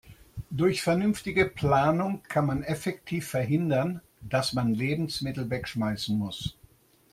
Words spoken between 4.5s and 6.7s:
man Lebensmittel wegschmeißen muss.